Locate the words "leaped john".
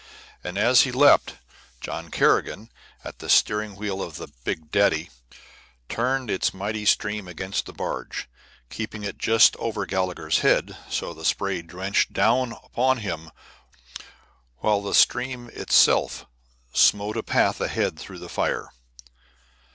0.91-2.09